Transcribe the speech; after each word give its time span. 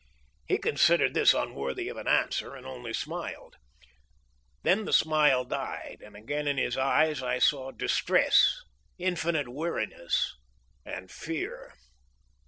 He 0.47 0.57
considered 0.57 1.13
this 1.13 1.35
unworthy 1.35 1.87
of 1.87 1.95
an 1.95 2.07
answer 2.07 2.55
and 2.55 2.65
only 2.65 2.91
smiled. 2.91 3.57
Then 4.63 4.85
the 4.85 4.93
smile 4.93 5.45
died, 5.45 6.01
and 6.03 6.15
again 6.15 6.47
in 6.47 6.57
his 6.57 6.75
eyes 6.75 7.21
I 7.21 7.37
saw 7.37 7.69
distress, 7.69 8.61
infinite 8.97 9.49
weariness, 9.49 10.35
and 10.83 11.11
fear. 11.11 11.75